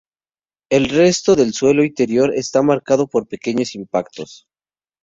[0.71, 4.47] El resto del suelo interior está marcado por pequeños impactos.